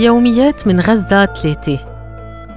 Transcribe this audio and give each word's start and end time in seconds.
يوميات 0.00 0.66
من 0.66 0.80
غزة 0.80 1.26
ثلاثة 1.26 1.78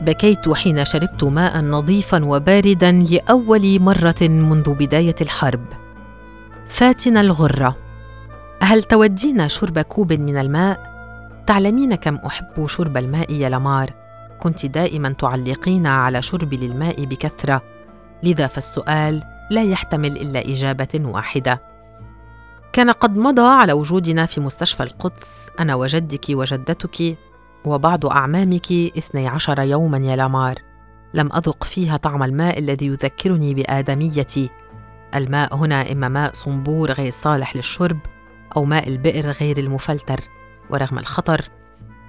بكيت 0.02 0.50
حين 0.50 0.86
شربت 0.86 1.24
ماء 1.24 1.62
نظيفا 1.62 2.26
وباردا 2.26 2.92
لأول 2.92 3.79
مرة 3.79 4.16
منذ 4.22 4.74
بداية 4.74 5.16
الحرب. 5.22 5.66
فاتن 6.67 7.17
الغرة. 7.17 7.76
هل 8.62 8.84
تودين 8.84 9.49
شرب 9.49 9.79
كوب 9.79 10.13
من 10.13 10.38
الماء؟ 10.38 10.94
تعلمين 11.48 11.96
كم 11.96 12.16
أحب 12.16 12.66
شرب 12.67 12.98
الماء 12.98 13.31
يا 13.31 13.49
لمار. 13.49 13.94
كنت 14.39 14.66
دائما 14.66 15.10
تعلقين 15.10 15.88
على 15.88 16.21
شربي 16.21 16.57
للماء 16.57 17.05
بكثرة. 17.05 17.62
لذا 18.23 18.48
فالسؤال 18.48 19.23
لا 19.52 19.63
يحتمل 19.63 20.12
إلا 20.17 20.39
إجابة 20.39 21.02
واحدة. 21.05 21.62
كان 22.73 22.91
قد 22.91 23.17
مضى 23.17 23.41
على 23.41 23.73
وجودنا 23.73 24.25
في 24.25 24.41
مستشفى 24.41 24.84
القدس. 24.84 25.49
أنا 25.59 25.75
وجدك 25.75 26.25
وجدتك. 26.30 27.17
وبعض 27.66 28.05
أعمامك 28.05 28.72
اثني 28.72 29.27
عشر 29.27 29.59
يوما 29.59 29.98
يا 29.98 30.16
لامار. 30.16 30.55
لم 31.13 31.34
أذق 31.34 31.63
فيها 31.63 31.98
طعم 31.98 32.23
الماء 32.23 32.59
الذي 32.59 32.85
يذكرني 32.85 33.54
بآدميتي. 33.54 34.49
الماء 35.16 35.55
هنا 35.55 35.91
إما 35.91 36.07
ماء 36.07 36.34
صنبور 36.34 36.91
غير 36.91 37.12
صالح 37.12 37.55
للشرب 37.55 37.99
أو 38.57 38.66
ماء 38.66 38.88
البئر 38.88 39.31
غير 39.31 39.57
المفلتر. 39.57 40.20
ورغم 40.70 40.99
الخطر 40.99 41.41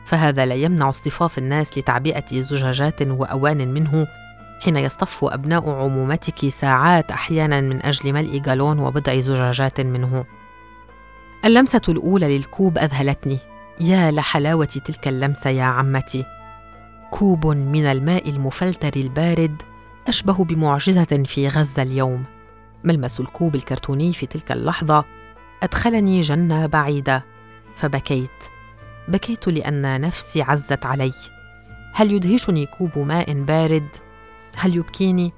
فهذا 0.04 0.46
لا 0.46 0.54
يمنع 0.54 0.88
اصطفاف 0.88 1.38
الناس 1.38 1.78
لتعبئة 1.78 2.40
زجاجات 2.40 3.02
وأوان 3.02 3.74
منه 3.74 4.06
حين 4.60 4.76
يصطف 4.76 5.24
أبناء 5.24 5.70
عمومتك 5.70 6.48
ساعات 6.48 7.10
أحيانا 7.10 7.60
من 7.60 7.86
أجل 7.86 8.12
ملء 8.12 8.38
جالون 8.38 8.78
وبضع 8.78 9.20
زجاجات 9.20 9.80
منه. 9.80 10.24
اللمسة 11.44 11.80
الأولى 11.88 12.38
للكوب 12.38 12.78
أذهلتني. 12.78 13.38
يا 13.80 14.10
لحلاوة 14.10 14.64
تلك 14.64 15.08
اللمسة 15.08 15.50
يا 15.50 15.64
عمتي. 15.64 16.24
كوب 17.10 17.46
من 17.46 17.86
الماء 17.86 18.30
المفلتر 18.30 19.00
البارد 19.00 19.62
أشبه 20.08 20.44
بمعجزة 20.44 21.24
في 21.26 21.48
غزة 21.48 21.82
اليوم. 21.82 22.24
ملمس 22.84 23.20
الكوب 23.20 23.54
الكرتوني 23.54 24.12
في 24.12 24.26
تلك 24.26 24.52
اللحظة. 24.52 25.04
أدخلني 25.62 26.20
جنة 26.20 26.66
بعيدة. 26.66 27.24
فبكيت. 27.74 28.44
بكيت 29.08 29.48
لأن 29.48 30.00
نفسي 30.00 30.42
عزت 30.42 30.86
علي. 30.86 31.12
هل 31.94 32.12
يدهشني 32.12 32.66
كوب 32.66 32.98
ماء 32.98 33.32
بارد؟ 33.42 33.88
هل 34.56 34.76
يبكيني؟ 34.76 35.32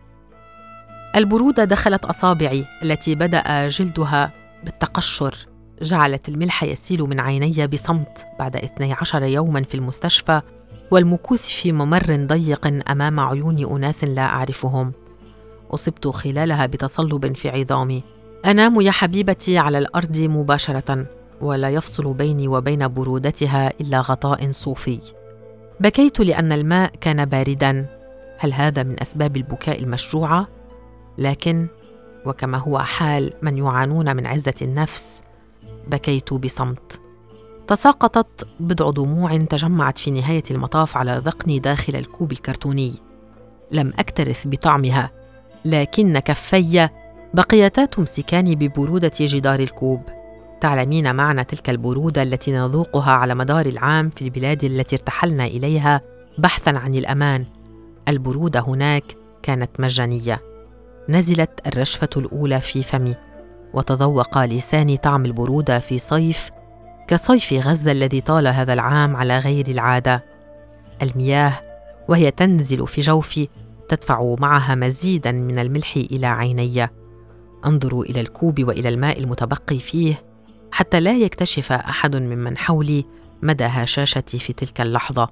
البرودة 1.17 1.65
دخلت 1.65 2.05
أصابعي 2.05 2.67
التي 2.83 3.15
بدأ 3.15 3.69
جلدها 3.69 4.33
بالتقشر. 4.65 5.56
جعلت 5.83 6.29
الملح 6.29 6.65
يسيل 6.65 7.03
من 7.03 7.21
عيني 7.21 7.67
بصمت 7.67 8.27
بعد 8.39 8.57
12 8.57 9.23
يوما 9.23 9.63
في 9.63 9.75
المستشفى 9.75 10.41
والمكوث 10.91 11.47
في 11.47 11.73
ممر 11.73 12.17
ضيق 12.17 12.91
أمام 12.91 13.21
عيون 13.21 13.77
أناس 13.77 14.05
لا 14.05 14.23
أعرفهم. 14.23 14.93
أصبت 15.71 16.09
خلالها 16.09 16.67
بتصلب 16.67 17.37
في 17.37 17.49
عظامي. 17.49 18.03
أنام 18.47 18.81
يا 18.81 18.91
حبيبتي 18.91 19.59
على 19.59 19.79
الأرض 19.79 20.19
مباشرة 20.19 21.07
ولا 21.41 21.71
يفصل 21.71 22.15
بيني 22.15 22.49
وبين 22.49 22.89
برودتها 22.89 23.73
إلا 23.81 24.01
غطاء 24.01 24.53
صوفي. 24.53 25.01
بكيت 25.81 26.21
لأن 26.21 26.53
الماء 26.53 26.93
كان 27.01 27.25
باردا. 27.25 27.87
هل 28.39 28.53
هذا 28.53 28.83
من 28.83 29.01
أسباب 29.03 29.37
البكاء 29.37 29.83
المشروعة؟ 29.83 30.49
لكن 31.19 31.67
وكما 32.27 32.59
هو 32.59 32.79
حال 32.79 33.33
من 33.43 33.59
يعانون 33.59 34.17
من 34.17 34.27
عزة 34.27 34.55
النفس 34.63 35.23
بكيت 35.87 36.35
بصمت. 36.35 37.01
تساقطت 37.67 38.49
بضع 38.61 38.91
دموع 38.91 39.37
تجمعت 39.37 39.99
في 39.99 40.11
نهاية 40.11 40.43
المطاف 40.51 40.97
على 40.97 41.23
ذقني 41.25 41.59
داخل 41.59 41.97
الكوب 41.97 42.33
الكرتوني. 42.33 42.95
لم 43.73 43.93
أكترث 43.99 44.47
بطعمها 44.47 45.11
لكن 45.65 46.19
كفي 46.19 46.89
بقيتا 47.35 47.85
تمسكان 47.85 48.55
ببرودة 48.55 49.13
جدار 49.21 49.61
الكوب. 49.61 50.01
تعلمين 50.61 51.15
معنى 51.15 51.45
تلك 51.45 51.71
البرودة 51.71 52.23
التي 52.23 52.53
نذوقها 52.53 53.13
على 53.13 53.35
مدار 53.35 53.67
العام 53.67 54.11
في 54.11 54.23
البلاد 54.23 54.65
التي 54.65 54.97
ارتحلنا 54.97 55.47
إليها 55.47 56.01
بحثا 56.39 56.71
عن 56.71 56.95
الأمان. 56.95 57.45
البرودة 58.09 58.61
هناك 58.61 59.05
كانت 59.43 59.71
مجانية. 59.79 60.41
نزلت 61.09 61.61
الرشفة 61.67 62.09
الأولى 62.17 62.61
في 62.61 62.83
فمي. 62.83 63.15
وتذوق 63.77 64.45
لساني 64.45 64.97
طعم 64.97 65.25
البرودة 65.25 65.79
في 65.79 65.99
صيف 65.99 66.51
كصيف 67.09 67.53
غزة 67.53 67.93
الذي 67.93 68.21
طال 68.21 68.47
هذا 68.47 68.73
العام 68.73 69.17
على 69.17 69.39
غير 69.39 69.69
العادة. 69.69 70.25
المياه 71.03 71.53
وهي 72.09 72.31
تنزل 72.31 72.87
في 72.87 73.01
جوفي 73.01 73.49
تدفع 73.89 74.35
معها 74.41 74.75
مزيدا 74.75 75.33
من 75.33 75.59
الملح 75.59 75.97
إلى 75.97 76.27
عيني. 76.27 76.89
انظر 77.67 78.01
إلى 78.01 78.21
الكوب 78.21 78.65
وإلى 78.65 78.89
الماء 78.89 79.19
المتبقي 79.19 79.79
فيه 79.79 80.23
حتى 80.71 81.01
لا 81.01 81.13
يكتشف 81.13 81.73
أحد 81.73 82.17
ممن 82.17 82.59
حولي 82.59 83.05
مدى 83.43 83.65
هشاشتي 83.65 84.39
في 84.39 84.53
تلك 84.53 84.81
اللحظة. 84.81 85.29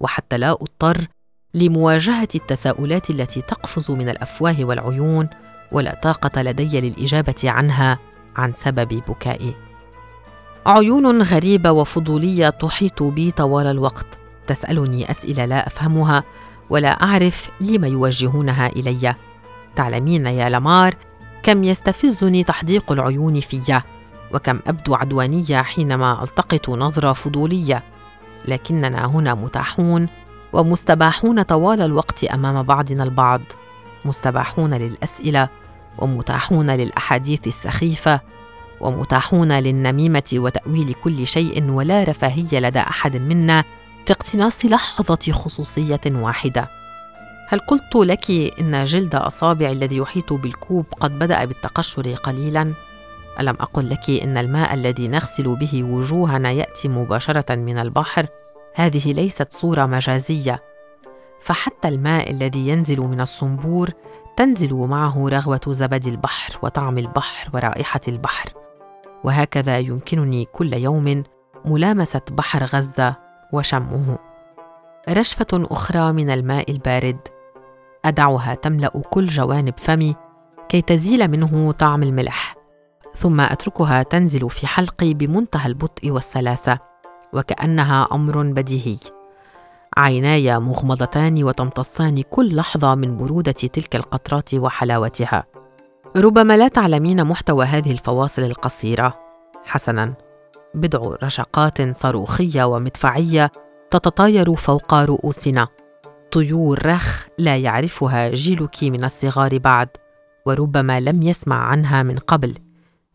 وحتى 0.00 0.38
لا 0.38 0.52
أضطر 0.52 1.06
لمواجهة 1.54 2.28
التساؤلات 2.34 3.10
التي 3.10 3.40
تقفز 3.40 3.90
من 3.90 4.08
الأفواه 4.08 4.56
والعيون 4.60 5.28
ولا 5.72 6.00
طاقة 6.02 6.42
لدي 6.42 6.80
للإجابة 6.80 7.34
عنها 7.44 7.98
عن 8.36 8.52
سبب 8.54 9.02
بكائي. 9.08 9.54
عيون 10.66 11.22
غريبة 11.22 11.70
وفضولية 11.70 12.48
تحيط 12.48 13.02
بي 13.02 13.30
طوال 13.30 13.66
الوقت. 13.66 14.18
تسألني 14.46 15.10
أسئلة 15.10 15.44
لا 15.44 15.66
أفهمها 15.66 16.24
ولا 16.70 17.02
أعرف 17.02 17.50
لم 17.60 17.84
يوجهونها 17.84 18.66
إلي. 18.66 19.14
تعلمين 19.76 20.26
يا 20.26 20.48
لمار 20.48 20.94
كم 21.42 21.64
يستفزني 21.64 22.44
تحديق 22.44 22.92
العيون 22.92 23.40
في 23.40 23.82
وكم 24.34 24.60
أبدو 24.66 24.94
عدوانية 24.94 25.62
حينما 25.62 26.22
ألتقط 26.22 26.70
نظرة 26.70 27.12
فضولية. 27.12 27.82
لكننا 28.48 29.06
هنا 29.06 29.34
متاحون 29.34 30.08
ومستباحون 30.52 31.42
طوال 31.42 31.82
الوقت 31.82 32.24
أمام 32.24 32.62
بعضنا 32.62 33.04
البعض. 33.04 33.40
مستباحون 34.04 34.74
للأسئلة 34.74 35.48
ومتاحون 35.98 36.70
للأحاديث 36.70 37.46
السخيفة 37.46 38.20
ومتاحون 38.80 39.52
للنميمة 39.52 40.30
وتأويل 40.32 40.94
كل 41.04 41.26
شيء 41.26 41.70
ولا 41.70 42.04
رفاهية 42.04 42.60
لدى 42.60 42.78
أحد 42.80 43.16
منا 43.16 43.64
في 44.06 44.12
اقتناص 44.12 44.66
لحظة 44.66 45.32
خصوصية 45.32 46.00
واحدة. 46.06 46.68
هل 47.48 47.58
قلت 47.58 47.96
لك 47.96 48.30
إن 48.60 48.84
جلد 48.84 49.14
أصابع 49.14 49.70
الذي 49.70 49.96
يحيط 49.96 50.32
بالكوب 50.32 50.86
قد 51.00 51.18
بدأ 51.18 51.44
بالتقشر 51.44 52.14
قليلا؟ 52.14 52.72
ألم 53.40 53.56
أقل 53.60 53.90
لك 53.90 54.10
إن 54.10 54.36
الماء 54.36 54.74
الذي 54.74 55.08
نغسل 55.08 55.56
به 55.56 55.84
وجوهنا 55.84 56.50
يأتي 56.50 56.88
مباشرة 56.88 57.54
من 57.54 57.78
البحر؟ 57.78 58.26
هذه 58.74 59.12
ليست 59.12 59.52
صورة 59.52 59.86
مجازية. 59.86 60.62
فحتى 61.40 61.88
الماء 61.88 62.30
الذي 62.30 62.68
ينزل 62.68 63.00
من 63.00 63.20
الصنبور 63.20 63.90
تنزل 64.36 64.74
معه 64.74 65.28
رغوة 65.28 65.60
زبد 65.68 66.06
البحر 66.06 66.58
وطعم 66.62 66.98
البحر 66.98 67.50
ورائحة 67.54 68.00
البحر. 68.08 68.52
وهكذا 69.24 69.78
يمكنني 69.78 70.44
كل 70.44 70.72
يوم 70.72 71.22
ملامسة 71.64 72.20
بحر 72.30 72.64
غزة 72.64 73.16
وشمه. 73.52 74.18
رشفة 75.08 75.46
أخرى 75.52 76.12
من 76.12 76.30
الماء 76.30 76.70
البارد. 76.70 77.18
أدعها 78.04 78.54
تملأ 78.54 78.88
كل 78.88 79.26
جوانب 79.26 79.74
فمي 79.78 80.16
كي 80.68 80.82
تزيل 80.82 81.28
منه 81.28 81.72
طعم 81.72 82.02
الملح. 82.02 82.54
ثم 83.14 83.40
أتركها 83.40 84.02
تنزل 84.02 84.50
في 84.50 84.66
حلقي 84.66 85.14
بمنتهى 85.14 85.66
البطء 85.66 86.10
والسلاسة 86.10 86.78
وكأنها 87.32 88.08
أمر 88.12 88.42
بديهي. 88.42 88.98
عيناي 89.96 90.58
مغمضتان 90.58 91.44
وتمتصان 91.44 92.22
كل 92.22 92.56
لحظة 92.56 92.94
من 92.94 93.16
برودة 93.16 93.52
تلك 93.52 93.96
القطرات 93.96 94.54
وحلاوتها. 94.54 95.44
ربما 96.16 96.56
لا 96.56 96.68
تعلمين 96.68 97.24
محتوى 97.24 97.66
هذه 97.66 97.92
الفواصل 97.92 98.42
القصيرة. 98.42 99.18
حسنا. 99.64 100.14
بضع 100.74 101.16
رشقات 101.22 101.96
صاروخية 101.96 102.64
ومدفعية 102.64 103.52
تتطاير 103.90 104.54
فوق 104.54 104.94
رؤوسنا. 104.94 105.68
طيور 106.32 106.86
رخ 106.86 107.26
لا 107.38 107.56
يعرفها 107.56 108.28
جيلك 108.28 108.84
من 108.84 109.04
الصغار 109.04 109.58
بعد 109.58 109.88
وربما 110.46 111.00
لم 111.00 111.22
يسمع 111.22 111.56
عنها 111.56 112.02
من 112.02 112.16
قبل. 112.16 112.54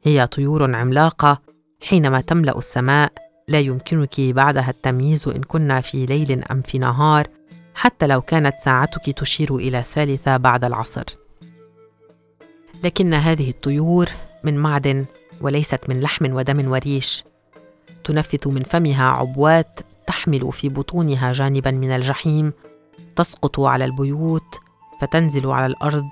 هي 0.04 0.28
طيور 0.28 0.76
عملاقة 0.76 1.42
حينما 1.82 2.22
تملأ 2.22 2.58
السماء 2.58 3.12
لا 3.48 3.60
يمكنك 3.60 4.22
بعدها 4.22 4.70
التمييز 4.70 5.28
إن 5.28 5.44
كنا 5.44 5.82
في 5.82 6.06
ليل 6.06 6.44
أم 6.44 6.62
في 6.62 6.78
نهار 6.80 7.28
حتى 7.76 8.08
لو 8.08 8.22
كانت 8.22 8.56
ساعتك 8.56 9.20
تشير 9.20 9.56
إلى 9.56 9.80
الثالثه 9.80 10.38
بعد 10.38 10.64
العصر. 10.64 11.04
لكن 12.84 13.14
هذه 13.14 13.50
الطيور 13.50 14.10
من 14.44 14.58
معدن 14.58 15.06
وليست 15.42 15.90
من 15.90 16.00
لحم 16.00 16.34
ودم 16.34 16.72
وريش. 16.72 17.24
تنفث 18.04 18.48
من 18.48 18.64
فمها 18.64 19.06
عبوات 19.10 19.80
تحمل 20.08 20.52
في 20.52 20.70
بطونها 20.70 21.32
جانبا 21.32 21.72
من 21.72 21.92
الجحيم 21.92 22.54
تسقط 23.16 23.60
على 23.60 23.86
البيوت 23.86 24.60
فتنزل 25.02 25.48
على 25.48 25.66
الأرض 25.66 26.10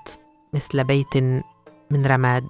مثل 0.54 0.84
بيت 0.84 1.18
من 1.92 2.06
رماد. 2.06 2.50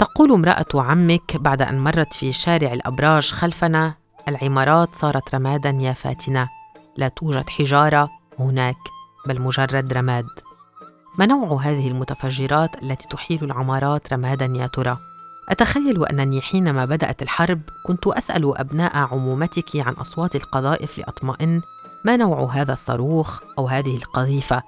تقول 0.00 0.32
امرأة 0.32 0.66
عمك 0.74 1.36
بعد 1.36 1.62
أن 1.62 1.78
مرت 1.78 2.12
في 2.12 2.32
شارع 2.32 2.72
الأبراج 2.72 3.32
خلفنا 3.32 3.94
العمارات 4.28 4.94
صارت 4.94 5.34
رمادا 5.34 5.78
يا 5.80 5.92
فاتنة. 5.92 6.48
لا 6.96 7.08
توجد 7.08 7.50
حجارة 7.50 8.10
هناك 8.38 8.76
بل 9.26 9.40
مجرد 9.40 9.92
رماد. 9.92 10.26
ما 11.18 11.26
نوع 11.26 11.62
هذه 11.62 11.88
المتفجرات 11.88 12.82
التي 12.82 13.08
تحيل 13.08 13.44
العمارات 13.44 14.12
رمادا 14.12 14.52
يا 14.56 14.66
ترى؟ 14.66 14.98
أتخيل 15.48 16.06
أنني 16.06 16.40
حينما 16.40 16.84
بدأت 16.84 17.22
الحرب 17.22 17.60
كنت 17.86 18.06
أسأل 18.06 18.58
أبناء 18.58 18.96
عمومتك 18.96 19.76
عن 19.76 19.92
أصوات 19.92 20.36
القذائف 20.36 20.98
لأطمئن 20.98 21.62
ما 22.04 22.16
نوع 22.16 22.52
هذا 22.52 22.72
الصاروخ 22.72 23.40
أو 23.58 23.68
هذه 23.68 23.96
القذيفة. 23.96 24.62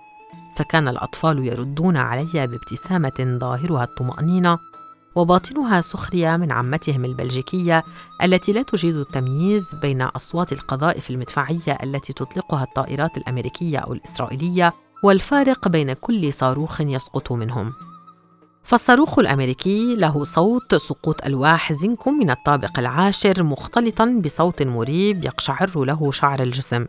فكان 0.56 0.88
الأطفال 0.88 1.46
يردون 1.46 1.96
علي 1.96 2.46
بابتسامة 2.46 3.38
ظاهرها 3.40 3.84
الطمأنينة 3.84 4.58
وباطنها 5.14 5.80
سخرية 5.80 6.36
من 6.36 6.52
عمتهم 6.52 7.04
البلجيكية 7.04 7.84
التي 8.22 8.52
لا 8.52 8.62
تجيد 8.62 8.96
التمييز 8.96 9.74
بين 9.74 10.02
أصوات 10.02 10.52
القذائف 10.52 11.10
المدفعية 11.10 11.78
التي 11.82 12.12
تطلقها 12.12 12.64
الطائرات 12.64 13.16
الأمريكية 13.16 13.78
أو 13.78 13.92
الإسرائيلية 13.92 14.72
والفارق 15.04 15.68
بين 15.68 15.92
كل 15.92 16.32
صاروخ 16.32 16.80
يسقط 16.80 17.32
منهم. 17.32 17.72
فالصاروخ 18.62 19.18
الأمريكي 19.18 19.96
له 19.96 20.24
صوت 20.24 20.74
سقوط 20.74 21.24
ألواح 21.26 21.72
زنك 21.72 22.08
من 22.08 22.30
الطابق 22.30 22.78
العاشر 22.78 23.42
مختلطا 23.42 24.20
بصوت 24.24 24.62
مريب 24.62 25.24
يقشعر 25.24 25.84
له 25.84 26.12
شعر 26.12 26.42
الجسم 26.42 26.86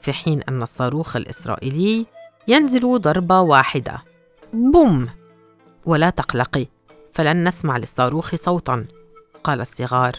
في 0.00 0.12
حين 0.12 0.42
أن 0.42 0.62
الصاروخ 0.62 1.16
الإسرائيلي 1.16 2.06
ينزل 2.48 3.00
ضربة 3.00 3.40
واحدة. 3.40 4.02
بوم! 4.52 5.08
ولا 5.86 6.10
تقلقي. 6.10 6.66
فلن 7.16 7.48
نسمع 7.48 7.76
للصاروخ 7.76 8.34
صوتا 8.34 8.86
قال 9.44 9.60
الصغار 9.60 10.16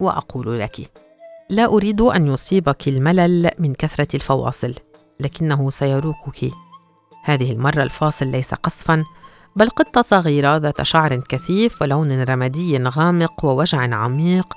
وأقول 0.00 0.60
لك 0.60 0.90
لا 1.50 1.64
أريد 1.64 2.00
أن 2.00 2.26
يصيبك 2.26 2.88
الملل 2.88 3.50
من 3.58 3.74
كثرة 3.74 4.08
الفواصل 4.14 4.74
لكنه 5.20 5.70
سيروقك. 5.70 6.50
هذه 7.24 7.52
المرة 7.52 7.82
الفاصل 7.82 8.26
ليس 8.26 8.54
قصفا 8.54 9.04
بل 9.56 9.68
قطة 9.68 10.02
صغيرة 10.02 10.56
ذات 10.56 10.82
شعر 10.82 11.16
كثيف 11.16 11.82
ولون 11.82 12.22
رمادي 12.22 12.82
غامق 12.82 13.44
ووجع 13.44 13.94
عميق 13.94 14.54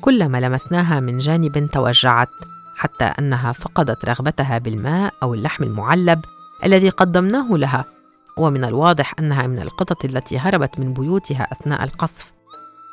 كلما 0.00 0.40
لمسناها 0.40 1.00
من 1.00 1.18
جانب 1.18 1.68
توجعت 1.72 2.28
حتى 2.76 3.04
أنها 3.04 3.52
فقدت 3.52 4.04
رغبتها 4.04 4.58
بالماء 4.58 5.14
أو 5.22 5.34
اللحم 5.34 5.64
المعلب 5.64 6.24
الذي 6.64 6.88
قدمناه 6.88 7.50
لها. 7.50 7.99
ومن 8.36 8.64
الواضح 8.64 9.14
أنها 9.18 9.46
من 9.46 9.58
القطط 9.58 10.04
التي 10.04 10.38
هربت 10.38 10.80
من 10.80 10.92
بيوتها 10.92 11.48
أثناء 11.52 11.84
القصف. 11.84 12.32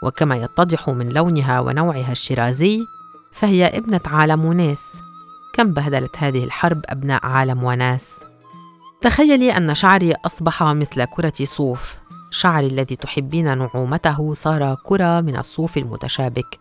وكما 0.03 0.35
يتضح 0.35 0.89
من 0.89 1.09
لونها 1.09 1.59
ونوعها 1.59 2.11
الشرازي 2.11 2.85
فهي 3.31 3.65
ابنة 3.65 4.01
عالم 4.05 4.45
وناس 4.45 4.93
كم 5.53 5.73
بهدلت 5.73 6.17
هذه 6.17 6.43
الحرب 6.43 6.81
أبناء 6.85 7.25
عالم 7.25 7.63
وناس؟ 7.63 8.19
تخيلي 9.01 9.57
أن 9.57 9.75
شعري 9.75 10.13
أصبح 10.25 10.63
مثل 10.63 11.05
كرة 11.05 11.33
صوف. 11.43 11.99
شعري 12.31 12.67
الذي 12.67 12.95
تحبين 12.95 13.57
نعومته 13.57 14.33
صار 14.33 14.75
كرة 14.83 15.21
من 15.21 15.37
الصوف 15.37 15.77
المتشابك. 15.77 16.59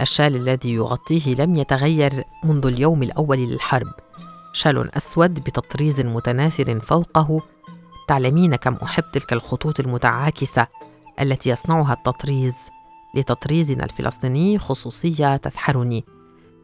الشال 0.00 0.36
الذي 0.36 0.72
يغطيه 0.72 1.34
لم 1.34 1.56
يتغير 1.56 2.24
منذ 2.44 2.66
اليوم 2.66 3.02
الأول 3.02 3.38
للحرب. 3.38 3.88
شال 4.52 4.96
أسود 4.96 5.34
بتطريز 5.34 6.00
متناثر 6.00 6.80
فوقه 6.80 7.40
تعلمين 8.08 8.56
كم 8.56 8.74
أحب 8.74 9.04
تلك 9.12 9.32
الخطوط 9.32 9.80
المتعاكسة 9.80 10.66
التي 11.20 11.50
يصنعها 11.50 11.92
التطريز. 11.92 12.56
لتطريزنا 13.14 13.84
الفلسطيني 13.84 14.58
خصوصية 14.58 15.36
تسحرني. 15.36 16.04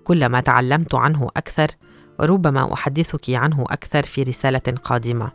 كلما 0.05 0.41
تعلمت 0.41 0.95
عنه 0.95 1.29
أكثر 1.37 1.69
وربما 2.21 2.73
أحدثك 2.73 3.31
عنه 3.31 3.65
أكثر 3.71 4.03
في 4.03 4.23
رسالة 4.23 4.77
قادمة. 4.85 5.31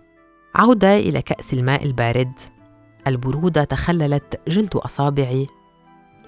عوده 0.56 0.98
إلى 0.98 1.22
كأس 1.22 1.54
الماء 1.54 1.84
البارد. 1.84 2.40
البرودة 3.08 3.64
تخللت 3.64 4.42
جلد 4.48 4.76
أصابعي 4.76 5.48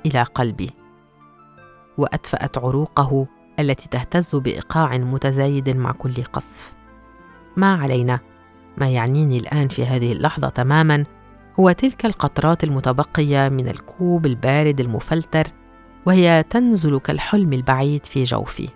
إلى 0.06 0.24
قلبي. 0.24 0.69
وأدفأت 1.98 2.57
عروقه 2.57 3.28
التي 3.60 3.89
تهتز 3.89 4.36
بإيقاع 4.36 4.98
متزايد 4.98 5.69
مع 5.69 5.92
كل 5.92 6.24
قصف. 6.24 6.74
ما 7.57 7.75
علينا؟ 7.75 8.19
ما 8.77 8.89
يعنيني 8.89 9.38
الآن 9.38 9.68
في 9.68 9.86
هذه 9.86 10.12
اللحظة 10.12 10.50
تماما 10.50 11.06
هو 11.60 11.72
تلك 11.72 12.06
القطرات 12.06 12.63
المتبقية 12.63 13.50
من 13.50 13.68
الكوب 13.68 14.25
البارد 14.25 14.80
المفلتر 14.80 15.48
وهي 16.06 16.44
تنزل 16.50 17.00
كالحلم 17.00 17.54
البعيد 17.54 18.06
في 18.06 18.24
جوفي. 18.24 18.69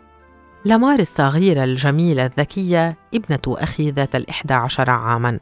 لامار 0.66 1.00
الصغيرة 1.00 1.64
الجميلة 1.64 2.26
الذكية 2.26 2.98
ابنة 3.14 3.40
أخي 3.48 3.92
ذات 3.92 4.16
الإحدى 4.16 4.54
عشر 4.54 4.90
عاماً. 4.90 5.40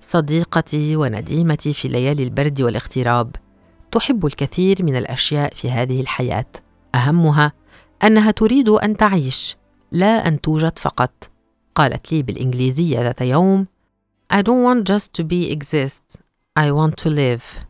صديقتي 0.00 0.96
ونديمتي 0.96 1.72
في 1.72 1.88
ليالي 1.88 2.22
البرد 2.22 2.62
والاغتراب. 2.62 3.36
تحب 3.92 4.26
الكثير 4.26 4.76
من 4.80 4.96
الأشياء 4.96 5.54
في 5.54 5.70
هذه 5.70 6.00
الحياة. 6.00 6.46
أهمها 6.94 7.52
أنها 8.04 8.30
تريد 8.30 8.68
أن 8.68 8.96
تعيش 8.96 9.56
لا 9.92 10.28
أن 10.28 10.40
توجد 10.40 10.78
فقط. 10.78 11.30
قالت 11.74 12.12
لي 12.12 12.22
بالإنجليزية 12.22 13.00
ذات 13.00 13.20
يوم 13.20 13.66
I 14.34 14.42
don't 14.42 14.64
want 14.64 14.88
just 14.88 15.12
to 15.12 15.22
be 15.22 15.52
exist 15.52 16.18
I 16.56 16.72
want 16.72 16.96
to 16.96 17.08
live 17.08 17.64